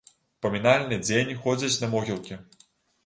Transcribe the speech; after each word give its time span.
У 0.37 0.45
памінальны 0.45 0.97
дзень 1.07 1.35
ходзяць 1.43 1.73
на 1.85 1.91
могілкі. 1.95 2.43